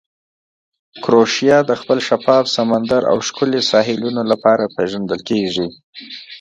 کروشیا 1.03 1.57
د 1.65 1.71
خپل 1.81 1.97
شفاف 2.07 2.45
سمندر 2.57 3.01
او 3.11 3.17
ښکلې 3.27 3.61
ساحلونو 3.71 4.21
لپاره 4.31 4.71
پېژندل 4.75 5.19
کیږي. 5.29 5.67